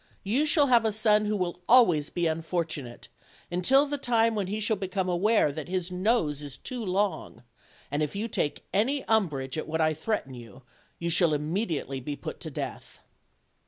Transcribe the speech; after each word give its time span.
You 0.23 0.47
shall 0.47 0.65
have 0.65 0.83
a 0.83 0.91
son 0.91 1.25
who 1.25 1.37
will 1.37 1.61
always 1.69 2.09
be 2.09 2.25
unfortunate, 2.25 3.07
until 3.51 3.85
the 3.85 3.99
time 3.99 4.33
when 4.33 4.47
he 4.47 4.59
shall 4.59 4.75
become 4.75 5.07
aware 5.07 5.51
that 5.51 5.67
his 5.67 5.91
nose 5.91 6.41
is 6.41 6.57
too 6.57 6.83
long, 6.83 7.43
and 7.91 8.01
if 8.01 8.15
you 8.15 8.27
take 8.27 8.65
any 8.73 9.03
umbrage 9.03 9.59
at 9.59 9.67
what 9.67 9.79
I 9.79 9.93
threaten 9.93 10.33
you 10.33 10.63
shall 11.11 11.35
immediately 11.35 11.99
be 11.99 12.15
put 12.15 12.39
to 12.39 12.49
death." 12.49 12.97